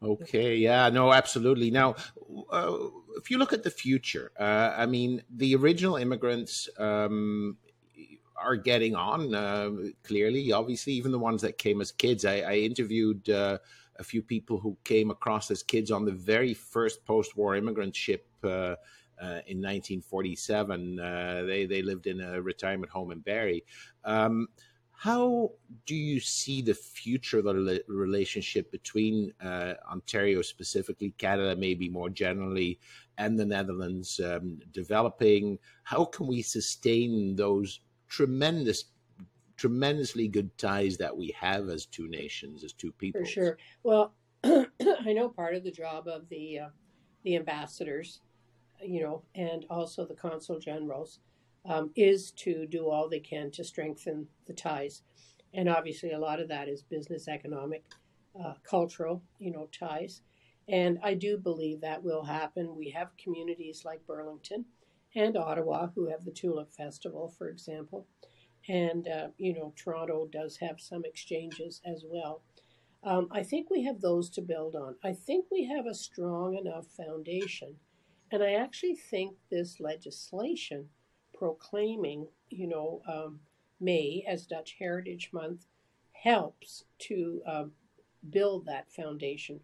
[0.02, 1.72] Okay, yeah, no, absolutely.
[1.72, 1.96] Now,
[2.52, 2.78] uh,
[3.18, 7.58] if you look at the future, uh, I mean, the original immigrants um,
[8.40, 9.72] are getting on uh,
[10.04, 12.26] clearly, obviously, even the ones that came as kids.
[12.26, 13.58] I, I interviewed uh,
[13.98, 17.96] a few people who came across as kids on the very first post war immigrant
[17.96, 18.28] ship.
[18.44, 18.76] Uh,
[19.20, 20.98] uh, in 1947,
[21.48, 23.66] they they lived in a retirement home in Barrie.
[24.04, 24.48] Um,
[25.00, 25.52] how
[25.86, 32.10] do you see the future of the relationship between uh, Ontario, specifically Canada, maybe more
[32.10, 32.80] generally,
[33.20, 35.60] and the Netherlands um, developing?
[35.84, 38.86] How can we sustain those tremendous,
[39.56, 43.22] tremendously good ties that we have as two nations, as two people?
[43.22, 43.58] For sure.
[43.84, 46.70] Well, I know part of the job of the uh,
[47.24, 48.22] the ambassadors,
[48.82, 51.20] you know, and also the consul generals
[51.68, 55.04] um, is to do all they can to strengthen the ties.
[55.54, 57.84] And obviously, a lot of that is business, economic,
[58.42, 60.22] uh, cultural, you know, ties.
[60.70, 62.76] And I do believe that will happen.
[62.76, 64.66] We have communities like Burlington
[65.16, 68.08] and Ottawa who have the Tulip Festival, for example.
[68.68, 72.42] And, uh, you know, Toronto does have some exchanges as well.
[73.04, 74.96] Um, I think we have those to build on.
[75.04, 77.76] I think we have a strong enough foundation.
[78.32, 80.90] And I actually think this legislation
[81.38, 83.40] proclaiming, you know, um,
[83.80, 85.66] May as Dutch Heritage Month
[86.14, 87.66] helps to uh,
[88.30, 89.60] build that foundation.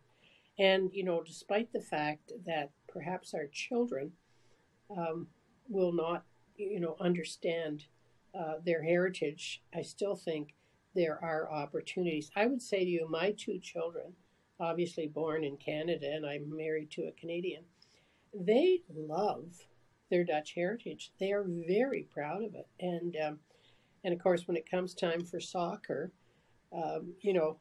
[0.60, 4.12] And, you know, despite the fact that perhaps our children
[4.96, 5.28] um,
[5.68, 7.86] will not, you know, understand
[8.40, 10.54] uh, their heritage, I still think
[10.94, 12.30] there are opportunities.
[12.36, 14.14] I would say to you, my two children,
[14.60, 17.64] obviously born in Canada, and I'm married to a Canadian,
[18.34, 19.66] they love
[20.14, 21.12] their Dutch heritage.
[21.20, 23.40] They are very proud of it, and um,
[24.04, 26.12] and of course, when it comes time for soccer,
[26.72, 27.58] um, you know,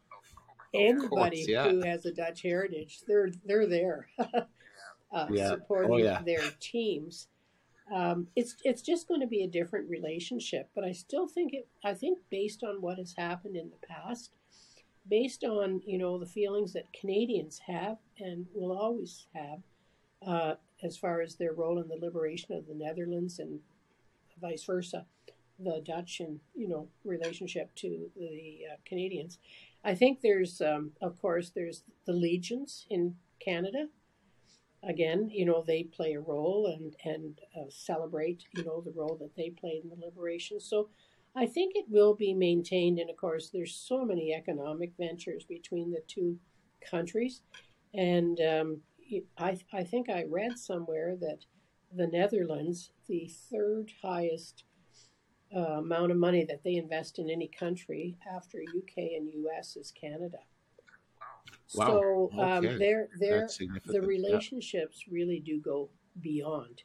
[0.74, 1.70] anybody course, yeah.
[1.70, 5.48] who has a Dutch heritage, they're they're there, uh, yeah.
[5.48, 6.20] supporting oh, yeah.
[6.26, 7.28] their teams.
[7.90, 11.68] Um, it's it's just going to be a different relationship, but I still think it.
[11.82, 14.30] I think based on what has happened in the past,
[15.08, 19.60] based on you know the feelings that Canadians have and will always have,
[20.26, 23.60] uh, as far as their role in the liberation of the Netherlands and
[24.40, 25.06] vice versa,
[25.58, 29.38] the Dutch and you know relationship to the uh, Canadians.
[29.84, 33.88] I think there's, um, of course, there's the legions in Canada.
[34.82, 39.16] Again, you know they play a role and and uh, celebrate you know the role
[39.20, 40.58] that they played in the liberation.
[40.58, 40.88] So
[41.36, 45.90] I think it will be maintained, and of course, there's so many economic ventures between
[45.90, 46.38] the two
[46.90, 47.42] countries,
[47.94, 48.80] and um,
[49.38, 51.44] I, I think I read somewhere that
[51.94, 54.64] the Netherlands, the third highest
[55.54, 59.92] uh, amount of money that they invest in any country after UK and US is
[59.92, 60.38] Canada.
[61.74, 61.86] Wow.
[61.86, 62.78] So um, okay.
[62.78, 63.48] they're, they're,
[63.86, 65.14] the relationships yeah.
[65.14, 66.82] really do go beyond.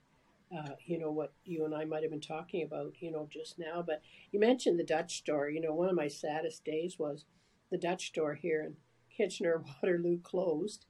[0.55, 3.59] Uh, you know what you and I might have been talking about, you know, just
[3.59, 3.83] now.
[3.85, 5.49] But you mentioned the Dutch store.
[5.49, 7.25] You know, one of my saddest days was
[7.69, 8.75] the Dutch store here in
[9.15, 10.85] Kitchener Waterloo closed,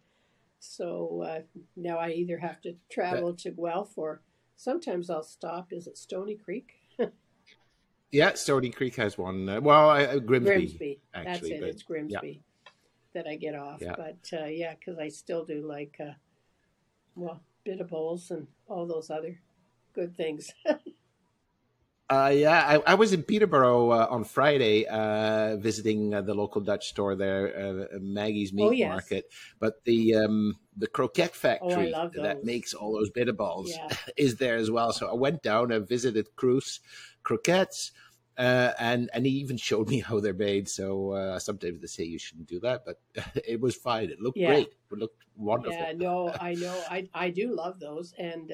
[0.60, 1.42] so uh,
[1.76, 4.22] now I either have to travel to Guelph or
[4.56, 5.72] sometimes I'll stop.
[5.72, 6.74] Is it Stoney Creek?
[8.12, 9.48] yeah, Stoney Creek has one.
[9.48, 10.50] Uh, well, uh, Grimsby.
[10.50, 11.00] Grimsby.
[11.14, 11.60] Actually, That's it.
[11.62, 12.72] But, it's Grimsby yeah.
[13.14, 13.82] that I get off.
[13.82, 13.96] Yeah.
[13.96, 16.14] But uh, yeah, because I still do like, uh,
[17.16, 19.40] well, bit of bowls and all those other
[19.94, 20.52] good things.
[22.10, 26.62] Uh, yeah, I, I, was in Peterborough uh, on Friday uh, visiting uh, the local
[26.62, 28.90] Dutch store there, uh, Maggie's Meat oh, yes.
[28.90, 29.26] Market.
[29.60, 33.90] But the um, the croquette oh, factory oh, that makes all those bitterballs yeah.
[34.18, 34.94] is there as well.
[34.94, 36.80] So I went down and visited Cruz
[37.24, 37.92] Croquettes.
[38.38, 40.70] Uh, and and he even showed me how they're made.
[40.70, 43.02] So sometimes they say you shouldn't do that, but
[43.46, 44.12] it was fine.
[44.12, 44.54] It looked yeah.
[44.54, 44.68] great.
[44.92, 45.78] It looked wonderful.
[45.78, 46.84] Yeah, no, I know.
[46.90, 48.54] I I do love those, and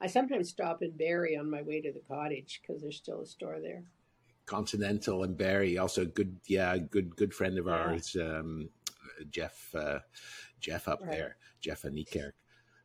[0.00, 3.26] I sometimes stop in Barrie on my way to the cottage because there's still a
[3.26, 3.82] store there.
[4.44, 7.72] Continental and Barrie, also good, yeah, good, good friend of yeah.
[7.72, 8.68] ours, um,
[9.30, 10.00] Jeff, uh,
[10.60, 11.10] Jeff up right.
[11.10, 12.32] there, Jeff van Niekerk.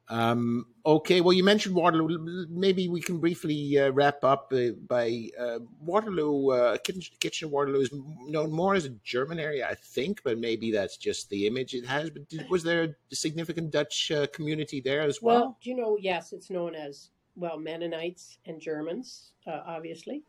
[0.09, 2.45] Um, okay, well, you mentioned Waterloo.
[2.49, 6.51] Maybe we can briefly uh, wrap up uh, by uh, Waterloo.
[6.51, 6.77] Uh,
[7.19, 7.91] Kitchener Waterloo is
[8.27, 11.85] known more as a German area, I think, but maybe that's just the image it
[11.85, 12.09] has.
[12.09, 15.39] But did, was there a significant Dutch uh, community there as well?
[15.39, 20.23] Well, you know, yes, it's known as well Mennonites and Germans, uh, obviously,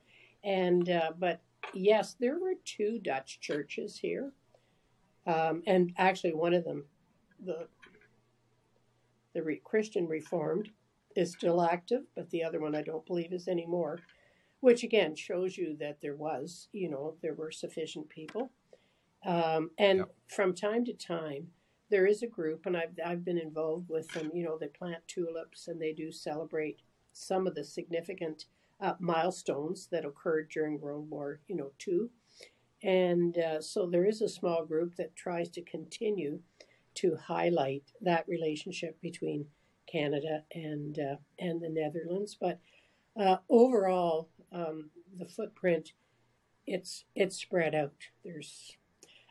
[0.44, 1.40] and but
[1.74, 4.32] yes, there were two Dutch churches here,
[5.26, 6.84] um, and actually one of them,
[7.44, 7.66] the
[9.34, 10.70] the Re- Christian Reformed
[11.16, 13.98] is still active, but the other one I don't believe is anymore,
[14.60, 18.50] which again shows you that there was, you know, there were sufficient people.
[19.24, 20.14] Um, and yep.
[20.28, 21.48] from time to time,
[21.90, 24.30] there is a group, and I've, I've been involved with them.
[24.32, 26.80] You know, they plant tulips and they do celebrate
[27.12, 28.46] some of the significant
[28.80, 32.10] uh, milestones that occurred during World War, you know, two.
[32.82, 36.40] And uh, so there is a small group that tries to continue
[36.96, 39.46] to highlight that relationship between
[39.90, 42.36] Canada and uh, and the Netherlands.
[42.40, 42.58] But
[43.18, 45.92] uh, overall, um, the footprint
[46.66, 47.92] it's it's spread out.
[48.24, 48.76] There's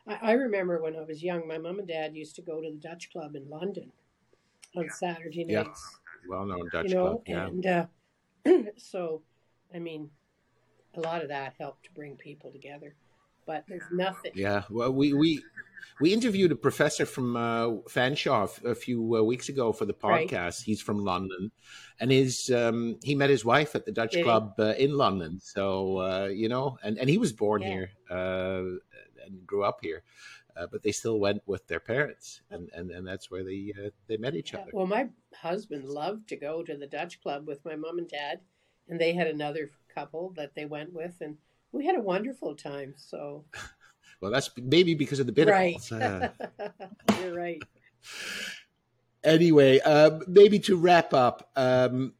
[0.06, 2.70] I, I remember when I was young, my mom and dad used to go to
[2.70, 3.92] the Dutch Club in London
[4.76, 5.98] on Saturday nights.
[6.26, 6.28] Yeah.
[6.28, 7.22] Well known Dutch you know, club.
[7.26, 7.46] Yeah.
[7.46, 9.22] and uh, so
[9.74, 10.10] I mean,
[10.94, 12.94] a lot of that helped to bring people together.
[13.46, 14.32] But there's nothing.
[14.34, 15.42] Yeah, well, we we
[16.00, 19.94] we interviewed a professor from uh, Fanshawe a a few uh, weeks ago for the
[20.04, 20.28] Right.
[20.28, 20.62] podcast.
[20.62, 21.50] He's from London,
[22.00, 25.40] and his um, he met his wife at the Dutch Did club uh, in London.
[25.40, 27.68] So uh, you know, and and he was born Yeah.
[27.68, 28.62] here uh,
[29.24, 30.02] and grew up here,
[30.56, 33.90] uh, but they still went with their parents, and and, and that's where they uh,
[34.08, 34.72] they met each Yeah, other.
[34.72, 38.40] Well, my husband loved to go to the Dutch club with my mom and dad,
[38.88, 41.36] and they had another couple that they went with, and
[41.72, 42.94] we had a wonderful time.
[42.96, 43.44] So,
[44.22, 46.28] Well, that's maybe because of the right, Uh,
[47.20, 47.60] you're right.
[49.24, 52.14] anyway, um, maybe to wrap up, um,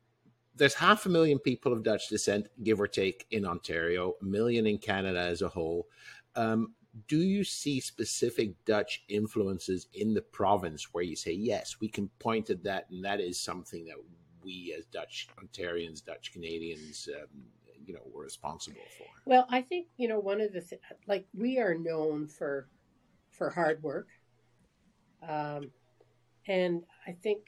[0.57, 4.67] there's half a million people of Dutch descent, give or take, in Ontario, a million
[4.67, 5.87] in Canada as a whole.
[6.35, 6.75] Um,
[7.07, 12.09] do you see specific Dutch influences in the province where you say, yes, we can
[12.19, 13.97] point at that, and that is something that
[14.43, 17.45] we as Dutch Ontarians, Dutch Canadians, um,
[17.87, 19.07] you know, were responsible for?
[19.25, 22.69] Well, I think you know one of the th- like we are known for
[23.31, 24.09] for hard work,
[25.27, 25.71] um,
[26.47, 27.41] and I think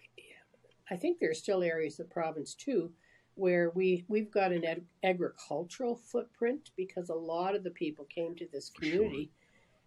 [0.91, 2.93] I think there's are still areas of the province too
[3.37, 8.35] where we we've got an ag- agricultural footprint because a lot of the people came
[8.37, 8.93] to this For sure.
[8.93, 9.30] community,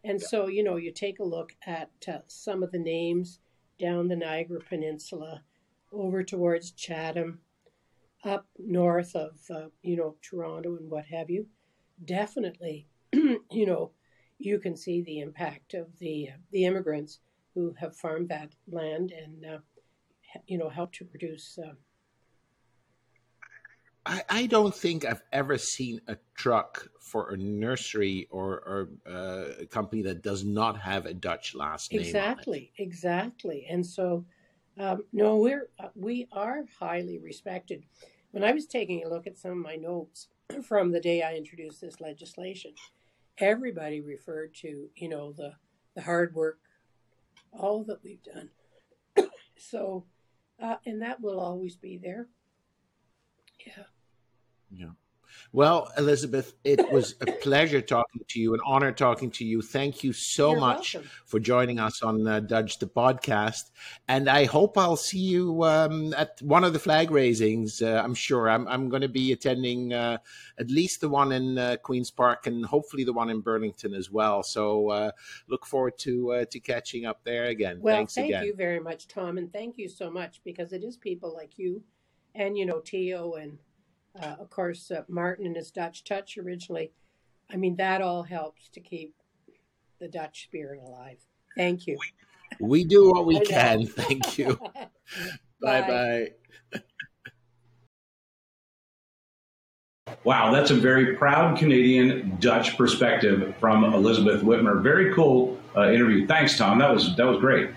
[0.04, 3.40] and so you know you take a look at uh, some of the names
[3.80, 5.44] down the Niagara Peninsula,
[5.92, 7.40] over towards Chatham,
[8.24, 11.48] up north of uh, you know Toronto and what have you
[12.06, 13.92] definitely, you know,
[14.38, 17.20] you can see the impact of the the immigrants
[17.54, 19.58] who have farmed that land and uh,
[20.48, 21.58] you know helped to produce.
[21.62, 21.74] Uh,
[24.06, 29.64] I, I don't think I've ever seen a truck for a nursery or, or uh,
[29.64, 32.02] a company that does not have a Dutch last name.
[32.02, 34.26] exactly, exactly, and so
[34.80, 37.84] um, no, we're uh, we are highly respected.
[38.32, 40.28] When I was taking a look at some of my notes
[40.64, 42.74] from the day I introduced this legislation,
[43.38, 45.54] everybody referred to you know the
[45.96, 46.60] the hard work,
[47.52, 48.50] all that we've done.
[49.58, 50.06] so,
[50.62, 52.28] uh, and that will always be there.
[53.66, 53.84] Yeah.
[54.72, 54.92] Yeah.
[55.52, 59.62] Well, Elizabeth, it was a pleasure talking to you, an honor talking to you.
[59.62, 61.10] Thank you so You're much welcome.
[61.26, 63.72] for joining us on uh, Dutch the podcast.
[64.08, 67.82] And I hope I'll see you um, at one of the flag raisings.
[67.82, 70.18] Uh, I'm sure I'm, I'm going to be attending uh,
[70.60, 74.12] at least the one in uh, Queen's Park and hopefully the one in Burlington as
[74.12, 74.44] well.
[74.44, 75.12] So uh,
[75.48, 77.80] look forward to uh, to catching up there again.
[77.82, 78.46] Well, Thanks thank again.
[78.46, 81.84] you very much, Tom, and thank you so much because it is people like you,
[82.36, 83.58] and you know Tio, and
[84.22, 86.92] uh, of course uh, Martin and his Dutch touch originally.
[87.52, 89.14] I mean, that all helps to keep
[90.00, 91.18] the Dutch spirit alive.
[91.56, 91.98] Thank you.
[92.60, 93.86] We do what we can.
[93.88, 94.60] Thank you.
[95.62, 96.28] bye bye.
[100.24, 104.82] Wow, that's a very proud Canadian Dutch perspective from Elizabeth Witmer.
[104.82, 106.26] Very cool uh, interview.
[106.28, 106.80] Thanks, Tom.
[106.80, 107.70] That was that was great.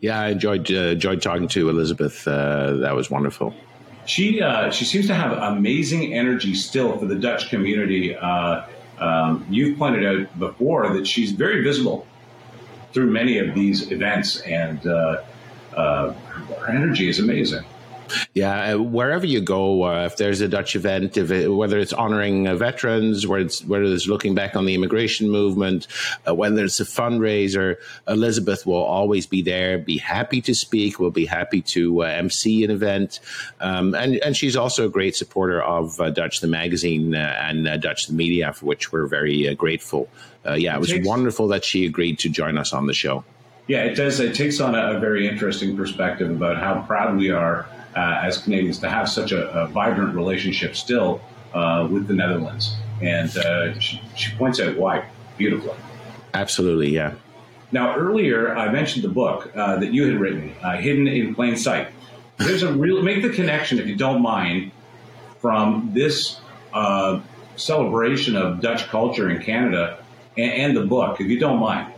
[0.00, 2.26] Yeah, I enjoyed uh, enjoyed talking to Elizabeth.
[2.28, 3.54] Uh, that was wonderful.
[4.06, 8.14] She uh, she seems to have amazing energy still for the Dutch community.
[8.14, 8.66] Uh,
[8.98, 12.06] um, you've pointed out before that she's very visible
[12.92, 15.22] through many of these events, and uh,
[15.76, 17.64] uh, her energy is amazing.
[18.34, 21.92] Yeah, uh, wherever you go, uh, if there's a Dutch event, if it, whether it's
[21.92, 25.86] honoring uh, veterans, whether it's, whether it's looking back on the immigration movement,
[26.26, 27.76] uh, whether it's a fundraiser,
[28.08, 32.64] Elizabeth will always be there, be happy to speak, will be happy to uh, MC
[32.64, 33.20] an event.
[33.60, 37.68] Um, and, and she's also a great supporter of uh, Dutch the Magazine uh, and
[37.68, 40.08] uh, Dutch the Media, for which we're very uh, grateful.
[40.46, 43.24] Uh, yeah, it was wonderful that she agreed to join us on the show.
[43.66, 44.20] Yeah, it does.
[44.20, 47.66] It takes on a, a very interesting perspective about how proud we are
[47.96, 51.20] as Canadians to have such a, a vibrant relationship still
[51.52, 55.04] uh, with the Netherlands, and uh, she, she points out why
[55.36, 55.76] beautifully.
[56.32, 57.14] Absolutely, yeah.
[57.72, 61.56] Now, earlier I mentioned the book uh, that you had written, uh, "Hidden in Plain
[61.56, 61.88] Sight."
[62.36, 64.72] There's a real make the connection, if you don't mind,
[65.40, 66.40] from this
[66.72, 67.20] uh,
[67.56, 70.04] celebration of Dutch culture in Canada
[70.36, 71.93] and, and the book, if you don't mind.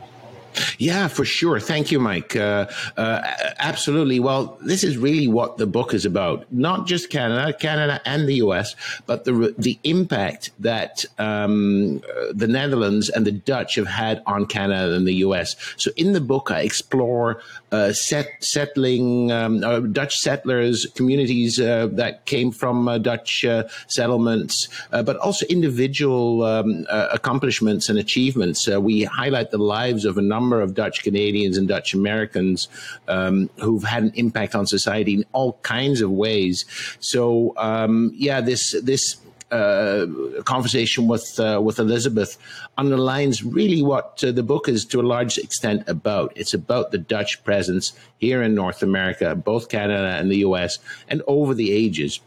[0.78, 1.60] Yeah, for sure.
[1.60, 2.36] Thank you, Mike.
[2.36, 3.22] Uh, uh,
[3.58, 4.20] absolutely.
[4.20, 6.46] Well, this is really what the book is about.
[6.52, 8.76] Not just Canada, Canada and the US,
[9.06, 12.00] but the the impact that um,
[12.32, 15.56] the Netherlands and the Dutch have had on Canada and the US.
[15.76, 17.40] So, in the book, I explore
[17.72, 23.44] uh, set, settling um, uh, Dutch settlers, communities uh, that came from uh, Dutch
[23.88, 28.68] settlements, but also individual um, accomplishments and achievements.
[28.68, 32.68] we highlight the lives of a number of Dutch Canadians and Dutch Americans
[33.08, 36.64] um, who've had an impact on society in all kinds of ways.
[37.00, 39.16] So, um, yeah, this this
[39.50, 40.06] uh,
[40.44, 42.36] conversation with uh, with Elizabeth
[42.76, 46.32] underlines really what uh, the book is to a large extent about.
[46.34, 50.78] It's about the Dutch presence here in North America, both Canada and the U.S.,
[51.08, 52.20] and over the ages.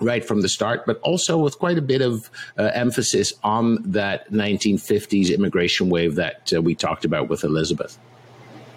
[0.00, 4.30] Right from the start, but also with quite a bit of uh, emphasis on that
[4.30, 7.98] 1950s immigration wave that uh, we talked about with Elizabeth.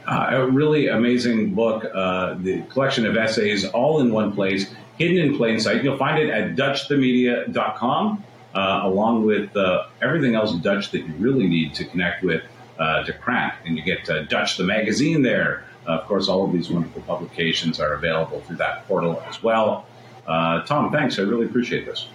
[0.08, 5.38] Uh, a really amazing book, the collection of essays all in one place hidden in
[5.38, 5.84] plain sight.
[5.84, 11.48] You'll find it at DutchTheMedia.com, uh, along with uh, everything else Dutch that you really
[11.48, 12.44] need to connect with
[12.78, 13.54] uh, De Krant.
[13.66, 15.64] And you get uh, Dutch the magazine there.
[15.88, 19.86] Uh, of course, all of these wonderful publications are available through that portal as well.
[20.28, 21.20] Uh, Tom, thanks.
[21.20, 22.08] I really appreciate this.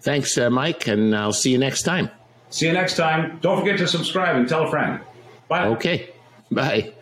[0.00, 2.10] Thanks, Mike, and I'll see you next time.
[2.50, 3.38] See you next time.
[3.42, 5.00] Don't forget to subscribe and tell a friend.
[5.48, 5.66] Bye.
[5.66, 6.10] Okay.
[6.50, 6.92] Bye.